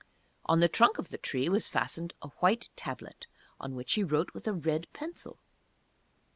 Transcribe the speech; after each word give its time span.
On 0.47 0.61
the 0.61 0.67
trunk 0.67 0.97
of 0.97 1.09
the 1.09 1.19
tree 1.19 1.47
was 1.47 1.67
fastened 1.67 2.15
a 2.23 2.29
white 2.39 2.69
Tablet, 2.75 3.27
on 3.59 3.75
which 3.75 3.93
he 3.93 4.03
wrote 4.03 4.33
with 4.33 4.47
a 4.47 4.53
red 4.53 4.87
pencil. 4.93 5.37